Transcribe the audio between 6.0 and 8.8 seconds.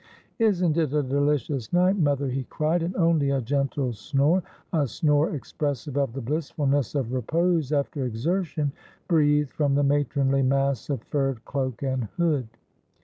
the blissfulness of repose after exertion—